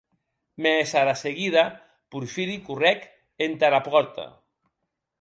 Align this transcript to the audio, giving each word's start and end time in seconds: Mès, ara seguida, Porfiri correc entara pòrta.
Mès, 0.65 0.93
ara 1.01 1.13
seguida, 1.21 1.65
Porfiri 2.15 2.57
correc 2.71 3.09
entara 3.49 3.85
pòrta. 3.93 4.31